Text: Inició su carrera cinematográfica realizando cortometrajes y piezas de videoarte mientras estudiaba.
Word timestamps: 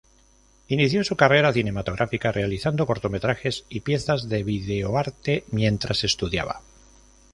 Inició 0.69 1.03
su 1.03 1.15
carrera 1.15 1.53
cinematográfica 1.53 2.31
realizando 2.31 2.87
cortometrajes 2.87 3.65
y 3.69 3.81
piezas 3.81 4.29
de 4.29 4.43
videoarte 4.43 5.43
mientras 5.51 6.03
estudiaba. 6.03 6.61